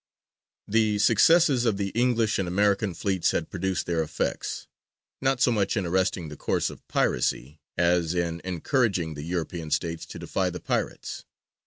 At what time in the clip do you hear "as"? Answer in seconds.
7.77-8.15